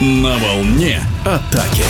[0.00, 1.82] На волне атаки.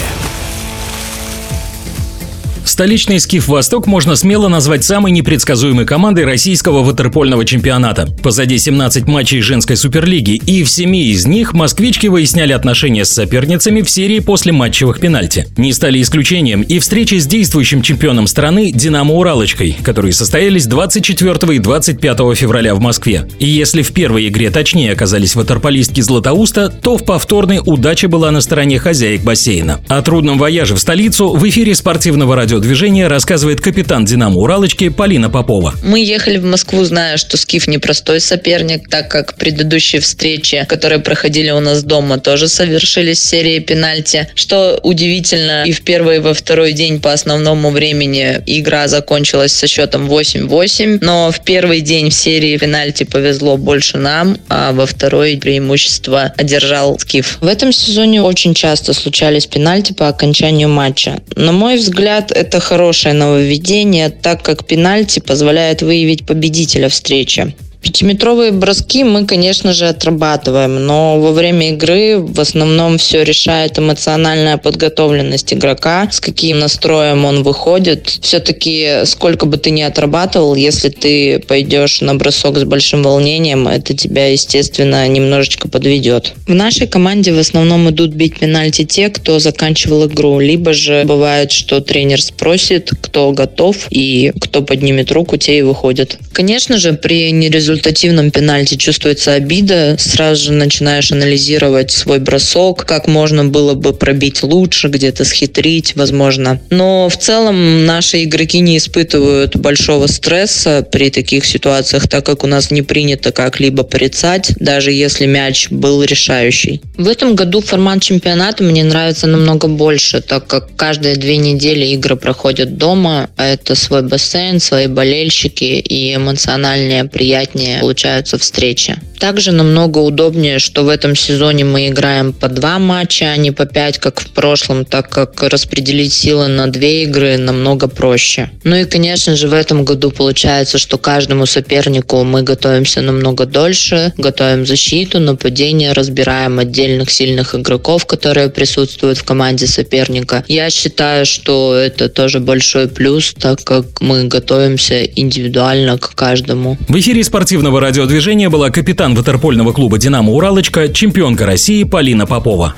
[2.79, 8.07] Столичный «Скиф Восток» можно смело назвать самой непредсказуемой командой российского ватерпольного чемпионата.
[8.23, 13.83] Позади 17 матчей женской суперлиги, и в семи из них москвички выясняли отношения с соперницами
[13.83, 15.49] в серии после матчевых пенальти.
[15.57, 21.59] Не стали исключением и встречи с действующим чемпионом страны «Динамо Уралочкой», которые состоялись 24 и
[21.59, 23.27] 25 февраля в Москве.
[23.41, 28.41] И если в первой игре точнее оказались ватерполистки Златоуста, то в повторной удача была на
[28.41, 29.81] стороне хозяек бассейна.
[29.89, 35.31] О трудном вояже в столицу в эфире спортивного радио движения рассказывает капитан «Динамо Уралочки» Полина
[35.31, 35.73] Попова.
[35.83, 41.51] Мы ехали в Москву, зная, что Скиф непростой соперник, так как предыдущие встречи, которые проходили
[41.51, 44.29] у нас дома, тоже совершились серии пенальти.
[44.35, 49.67] Что удивительно, и в первый, и во второй день по основному времени игра закончилась со
[49.67, 55.39] счетом 8-8, но в первый день в серии пенальти повезло больше нам, а во второй
[55.39, 57.39] преимущество одержал Скиф.
[57.41, 61.23] В этом сезоне очень часто случались пенальти по окончанию матча.
[61.35, 67.55] На мой взгляд, это хорошее нововведение, так как пенальти позволяет выявить победителя встречи.
[67.81, 74.57] Пятиметровые броски мы, конечно же, отрабатываем, но во время игры в основном все решает эмоциональная
[74.57, 78.09] подготовленность игрока, с каким настроем он выходит.
[78.21, 83.97] Все-таки сколько бы ты ни отрабатывал, если ты пойдешь на бросок с большим волнением, это
[83.97, 86.33] тебя, естественно, немножечко подведет.
[86.49, 91.53] В нашей команде в основном идут бить пенальти те, кто заканчивал игру, либо же бывает,
[91.53, 96.19] что тренер спросит, кто готов и кто поднимет руку, те и выходят.
[96.33, 103.07] Конечно же, при нерезультате результативном пенальти чувствуется обида, сразу же начинаешь анализировать свой бросок, как
[103.07, 106.61] можно было бы пробить лучше, где-то схитрить, возможно.
[106.71, 112.47] Но в целом наши игроки не испытывают большого стресса при таких ситуациях, так как у
[112.47, 116.81] нас не принято как-либо порицать, даже если мяч был решающий.
[116.97, 122.17] В этом году формат чемпионата мне нравится намного больше, так как каждые две недели игры
[122.17, 128.97] проходят дома, а это свой бассейн, свои болельщики и эмоциональнее, приятнее приятнее получаются встречи.
[129.19, 133.67] Также намного удобнее, что в этом сезоне мы играем по два матча, а не по
[133.67, 138.51] пять, как в прошлом, так как распределить силы на две игры намного проще.
[138.63, 144.13] Ну и, конечно же, в этом году получается, что каждому сопернику мы готовимся намного дольше,
[144.17, 150.45] готовим защиту, нападение, разбираем отдельных сильных игроков, которые присутствуют в команде соперника.
[150.47, 156.79] Я считаю, что это тоже большой плюс, так как мы готовимся индивидуально к каждому.
[156.89, 162.75] В эфире спортивного радиодвижения была капитан ватерпольного клуба «Динамо Уралочка», чемпионка России Полина Попова.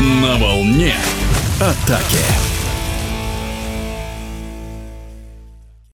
[0.00, 0.94] На волне
[1.60, 2.55] атаки.